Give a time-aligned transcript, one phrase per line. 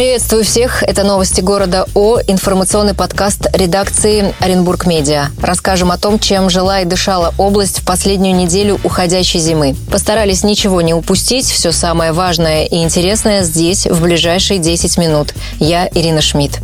[0.00, 0.82] Приветствую всех.
[0.82, 5.26] Это новости города О, информационный подкаст редакции Оренбург Медиа.
[5.42, 9.76] Расскажем о том, чем жила и дышала область в последнюю неделю уходящей зимы.
[9.90, 11.44] Постарались ничего не упустить.
[11.44, 15.34] Все самое важное и интересное здесь в ближайшие 10 минут.
[15.58, 16.60] Я Ирина Шмидт.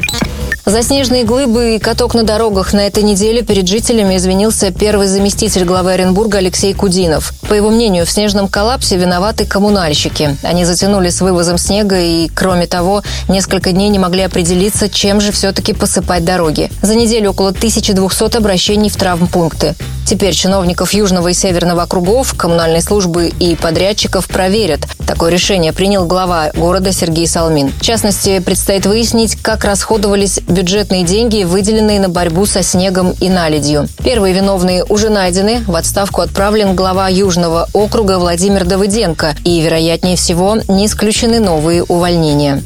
[0.66, 5.64] За снежные глыбы и каток на дорогах на этой неделе перед жителями извинился первый заместитель
[5.64, 7.34] главы Оренбурга Алексей Кудинов.
[7.48, 10.36] По его мнению, в снежном коллапсе виноваты коммунальщики.
[10.42, 15.30] Они затянули с вывозом снега и, кроме того, несколько дней не могли определиться, чем же
[15.30, 16.68] все-таки посыпать дороги.
[16.82, 19.76] За неделю около 1200 обращений в травмпункты.
[20.06, 24.82] Теперь чиновников Южного и Северного округов, коммунальной службы и подрядчиков проверят.
[25.04, 27.72] Такое решение принял глава города Сергей Салмин.
[27.72, 33.88] В частности, предстоит выяснить, как расходовались бюджетные деньги, выделенные на борьбу со снегом и наледью.
[34.04, 35.64] Первые виновные уже найдены.
[35.66, 39.34] В отставку отправлен глава Южного округа Владимир Давыденко.
[39.42, 42.62] И, вероятнее всего, не исключены новые увольнения.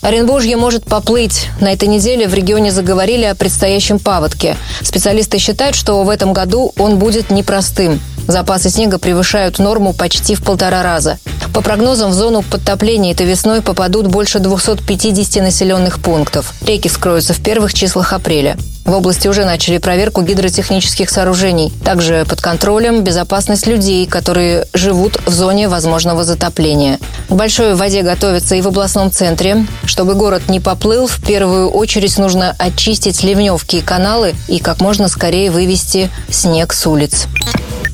[0.00, 1.48] Оренбуржье может поплыть.
[1.60, 4.56] На этой неделе в регионе заговорили о предстоящем паводке.
[4.82, 8.00] Специалисты считают, что в этом году он будет непростым.
[8.28, 11.18] Запасы снега превышают норму почти в полтора раза.
[11.52, 16.52] По прогнозам, в зону подтопления этой весной попадут больше 250 населенных пунктов.
[16.62, 18.56] Реки вскроются в первых числах апреля.
[18.84, 21.70] В области уже начали проверку гидротехнических сооружений.
[21.84, 26.98] Также под контролем безопасность людей, которые живут в зоне возможного затопления.
[27.28, 29.66] К большой воде готовятся и в областном центре.
[29.84, 35.08] Чтобы город не поплыл, в первую очередь нужно очистить ливневки и каналы и как можно
[35.08, 37.26] скорее вывести снег с улиц.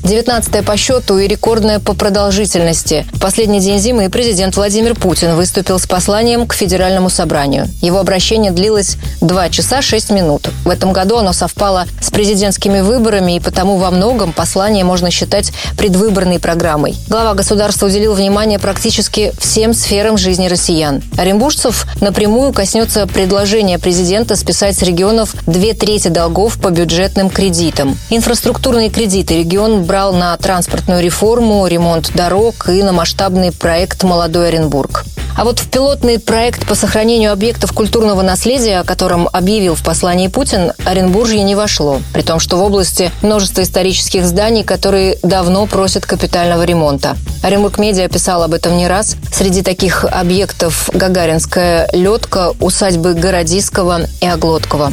[0.05, 3.07] 19 по счету и рекордная по продолжительности.
[3.13, 7.67] В последний день зимы президент Владимир Путин выступил с посланием к Федеральному собранию.
[7.81, 10.49] Его обращение длилось 2 часа 6 минут.
[10.63, 15.51] В этом году оно совпало с президентскими выборами, и потому во многом послание можно считать
[15.75, 16.95] предвыборной программой.
[17.07, 21.01] Глава государства уделил внимание практически всем сферам жизни россиян.
[21.17, 27.97] Оренбуржцев напрямую коснется предложение президента списать с регионов две трети долгов по бюджетным кредитам.
[28.11, 34.49] Инфраструктурные кредиты регион брал брал на транспортную реформу, ремонт дорог и на масштабный проект «Молодой
[34.49, 35.05] Оренбург».
[35.37, 40.27] А вот в пилотный проект по сохранению объектов культурного наследия, о котором объявил в послании
[40.27, 42.01] Путин, Оренбуржье не вошло.
[42.11, 47.15] При том, что в области множество исторических зданий, которые давно просят капитального ремонта.
[47.41, 49.15] Оренбург Медиа писал об этом не раз.
[49.31, 54.91] Среди таких объектов Гагаринская ледка, усадьбы Городиского и Оглоткова.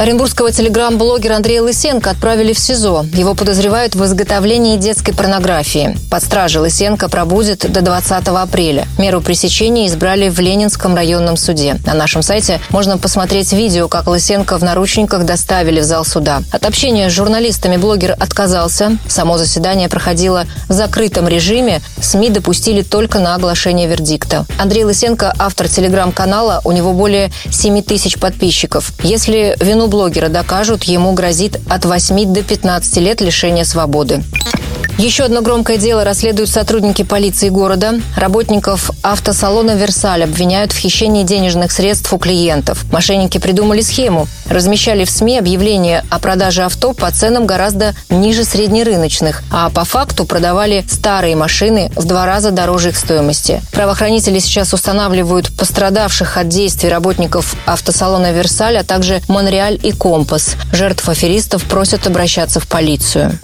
[0.00, 3.04] Оренбургского телеграм-блогера Андрея Лысенко отправили в СИЗО.
[3.12, 5.94] Его подозревают в изготовлении детской порнографии.
[6.10, 8.88] Под стражей Лысенко пробудет до 20 апреля.
[8.96, 11.76] Меру пресечения избрали в Ленинском районном суде.
[11.84, 16.40] На нашем сайте можно посмотреть видео, как Лысенко в наручниках доставили в зал суда.
[16.50, 18.96] От общения с журналистами блогер отказался.
[19.06, 21.82] Само заседание проходило в закрытом режиме.
[22.00, 24.46] СМИ допустили только на оглашение вердикта.
[24.58, 26.62] Андрей Лысенко– автор телеграм-канала.
[26.64, 28.94] У него более 7 тысяч подписчиков.
[29.02, 34.22] Если вину блогера докажут, ему грозит от 8 до 15 лет лишения свободы.
[35.00, 37.94] Еще одно громкое дело расследуют сотрудники полиции города.
[38.16, 42.84] Работников автосалона «Версаль» обвиняют в хищении денежных средств у клиентов.
[42.92, 44.28] Мошенники придумали схему.
[44.50, 50.26] Размещали в СМИ объявления о продаже авто по ценам гораздо ниже среднерыночных, а по факту
[50.26, 53.62] продавали старые машины в два раза дороже их стоимости.
[53.72, 60.56] Правоохранители сейчас устанавливают пострадавших от действий работников автосалона «Версаль», а также «Монреаль» и «Компас».
[60.72, 63.38] Жертв аферистов просят обращаться в полицию.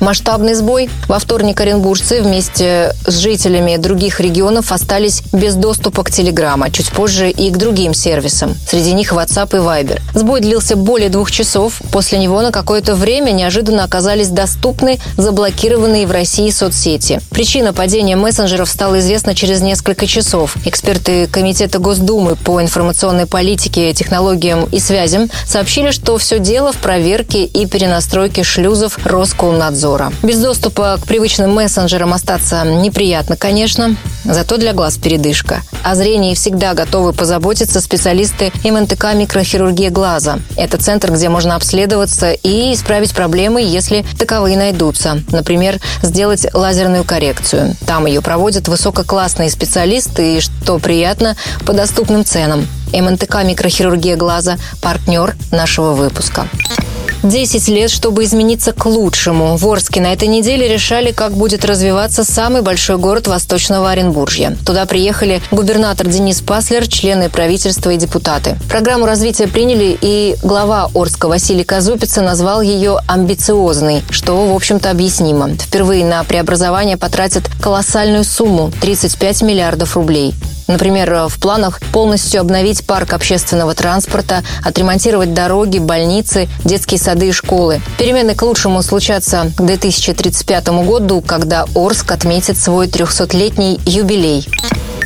[0.00, 0.88] Масштабный сбой.
[1.08, 7.30] Во вторник оренбуржцы вместе с жителями других регионов остались без доступа к Телеграма, чуть позже
[7.30, 8.56] и к другим сервисам.
[8.66, 10.00] Среди них WhatsApp и Viber.
[10.14, 11.82] Сбой длился более двух часов.
[11.92, 17.20] После него на какое-то время неожиданно оказались доступны заблокированные в России соцсети.
[17.28, 20.56] Причина падения мессенджеров стала известна через несколько часов.
[20.64, 27.44] Эксперты Комитета Госдумы по информационной политике, технологиям и связям сообщили, что все дело в проверке
[27.44, 30.12] и перенастройке шлюзов Роскомнадзора обзора.
[30.22, 35.62] Без доступа к привычным мессенджерам остаться неприятно, конечно, зато для глаз передышка.
[35.82, 40.38] О зрении всегда готовы позаботиться специалисты МНТК «Микрохирургия глаза».
[40.56, 45.22] Это центр, где можно обследоваться и исправить проблемы, если таковые найдутся.
[45.30, 47.74] Например, сделать лазерную коррекцию.
[47.86, 51.36] Там ее проводят высококлассные специалисты и, что приятно,
[51.66, 52.66] по доступным ценам.
[52.92, 56.48] МНТК «Микрохирургия глаза»– партнер нашего выпуска.
[57.22, 59.56] 10 лет, чтобы измениться к лучшему.
[59.56, 64.56] В Орске на этой неделе решали, как будет развиваться самый большой город Восточного Оренбуржья.
[64.64, 68.56] Туда приехали губернатор Денис Паслер, члены правительства и депутаты.
[68.68, 75.50] Программу развития приняли, и глава Орска Василий Казупица назвал ее амбициозной, что, в общем-то, объяснимо.
[75.50, 80.34] Впервые на преобразование потратят колоссальную сумму– 35 миллиардов рублей.
[80.70, 87.80] Например, в планах полностью обновить парк общественного транспорта, отремонтировать дороги, больницы, детские сады и школы.
[87.98, 94.46] Перемены к лучшему случатся к 2035 году, когда Орск отметит свой 300-летний юбилей.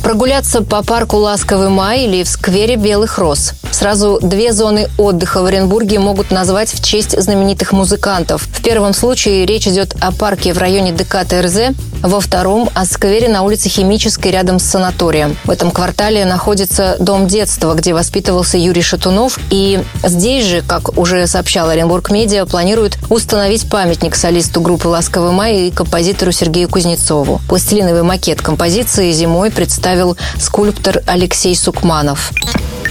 [0.05, 3.53] Прогуляться по парку «Ласковый май» или в сквере «Белых роз».
[3.71, 8.43] Сразу две зоны отдыха в Оренбурге могут назвать в честь знаменитых музыкантов.
[8.43, 13.27] В первом случае речь идет о парке в районе ДК ТРЗ, во втором– о сквере
[13.29, 15.35] на улице Химической рядом с санаторием.
[15.43, 19.39] В этом квартале находится дом детства, где воспитывался Юрий Шатунов.
[19.49, 25.67] И здесь же, как уже сообщал Оренбург Медиа, планируют установить памятник солисту группы «Ласковый май»
[25.67, 27.41] и композитору Сергею Кузнецову.
[27.49, 29.49] Пластилиновый макет композиции зимой
[29.95, 32.33] представил скульптор Алексей Сукманов.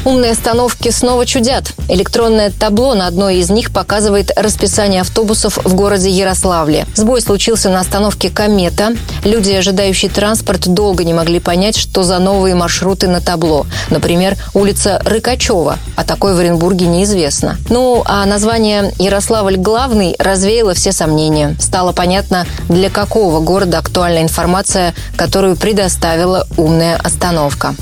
[0.05, 1.73] Умные остановки снова чудят.
[1.89, 6.87] Электронное табло на одной из них показывает расписание автобусов в городе Ярославле.
[6.95, 8.93] Сбой случился на остановке «Комета».
[9.25, 13.67] Люди, ожидающие транспорт, долго не могли понять, что за новые маршруты на табло.
[13.89, 15.79] Например, улица Рыкачева.
[15.97, 17.57] А такой в Оренбурге неизвестно.
[17.71, 21.57] Ну, а название «Ярославль главный» развеяло все сомнения.
[21.59, 27.75] Стало понятно, для какого города актуальна информация, которую предоставила умная остановка.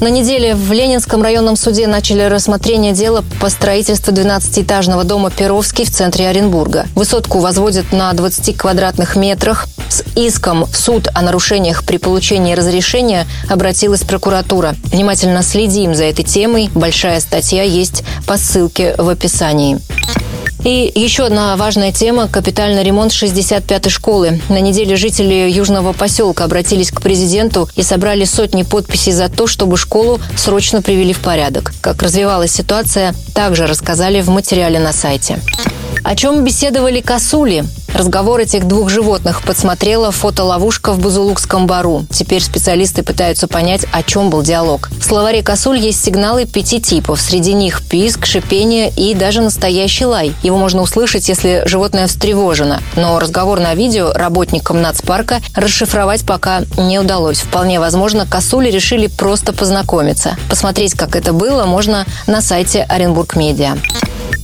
[0.00, 5.90] На неделе в Ленинском районном суде начали рассмотрение дела по строительству 12-этажного дома Перовский в
[5.90, 6.86] центре Оренбурга.
[6.94, 9.66] Высотку возводят на 20 квадратных метрах.
[9.88, 14.74] С иском в суд о нарушениях при получении разрешения обратилась прокуратура.
[14.84, 16.70] Внимательно следим за этой темой.
[16.74, 19.78] Большая статья есть по ссылке в описании.
[20.64, 24.40] И еще одна важная тема– капитальный ремонт 65-й школы.
[24.48, 29.76] На неделе жители Южного поселка обратились к президенту и собрали сотни подписей за то, чтобы
[29.76, 31.74] школу срочно привели в порядок.
[31.82, 35.38] Как развивалась ситуация, также рассказали в материале на сайте.
[36.02, 37.64] О чем беседовали косули?
[37.94, 42.04] Разговор этих двух животных подсмотрела фотоловушка в Бузулукском бару.
[42.10, 44.90] Теперь специалисты пытаются понять, о чем был диалог.
[44.98, 47.20] В словаре косуль есть сигналы пяти типов.
[47.20, 50.32] Среди них писк, шипение и даже настоящий лай.
[50.42, 52.82] Его можно услышать, если животное встревожено.
[52.96, 57.38] Но разговор на видео работникам нацпарка расшифровать пока не удалось.
[57.38, 60.36] Вполне возможно, косули решили просто познакомиться.
[60.50, 63.76] Посмотреть, как это было, можно на сайте Оренбург Медиа.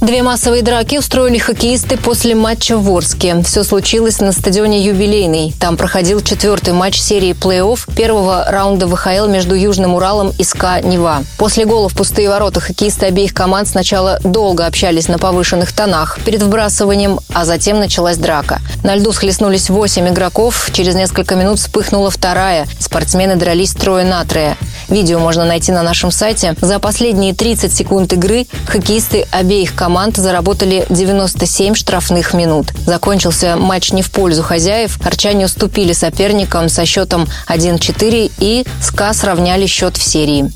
[0.00, 3.42] Две массовые драки устроили хоккеисты после матча в Орске.
[3.42, 5.52] Все случилось на стадионе «Юбилейный».
[5.60, 11.22] Там проходил четвертый матч серии плей-офф первого раунда ВХЛ между Южным Уралом и СКА «Нева».
[11.36, 16.42] После гола в пустые ворота хоккеисты обеих команд сначала долго общались на повышенных тонах перед
[16.42, 18.60] вбрасыванием, а затем началась драка.
[18.82, 20.70] На льду схлестнулись восемь игроков.
[20.72, 22.66] Через несколько минут вспыхнула вторая.
[22.78, 24.56] Спортсмены дрались трое на трое.
[24.88, 26.56] Видео можно найти на нашем сайте.
[26.62, 29.89] За последние 30 секунд игры хоккеисты обеих команд
[30.20, 32.72] заработали 97 штрафных минут.
[32.86, 34.98] Закончился матч не в пользу хозяев.
[35.04, 40.50] Орчане уступили соперникам со счетом 1-4 и СКА сравняли счет в серии.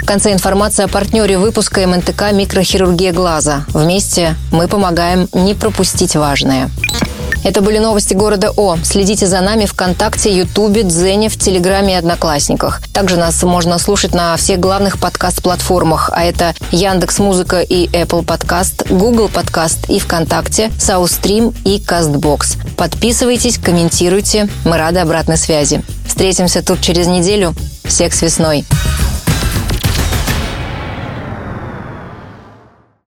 [0.00, 3.64] В конце информация о партнере выпуска МНТК «Микрохирургия глаза».
[3.68, 6.70] Вместе мы помогаем не пропустить важное.
[7.44, 8.76] Это были новости города О.
[8.82, 12.80] Следите за нами ВКонтакте, Ютубе, Дзене, в Телеграме и Одноклассниках.
[12.92, 18.88] Также нас можно слушать на всех главных подкаст-платформах, а это Яндекс Музыка и Apple Podcast,
[18.88, 22.56] Google Podcast и ВКонтакте, SoundStream и Castbox.
[22.76, 24.48] Подписывайтесь, комментируйте.
[24.64, 25.82] Мы рады обратной связи.
[26.06, 27.54] Встретимся тут через неделю.
[27.84, 28.64] Всех с весной!